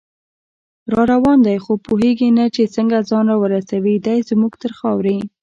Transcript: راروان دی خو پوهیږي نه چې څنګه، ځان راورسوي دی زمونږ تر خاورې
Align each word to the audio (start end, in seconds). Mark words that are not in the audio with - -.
راروان 0.95 1.39
دی 1.45 1.57
خو 1.63 1.73
پوهیږي 1.85 2.29
نه 2.37 2.45
چې 2.55 2.63
څنګه، 2.75 2.97
ځان 3.09 3.25
راورسوي 3.31 3.95
دی 4.05 4.17
زمونږ 4.29 4.53
تر 4.63 4.71
خاورې 4.79 5.17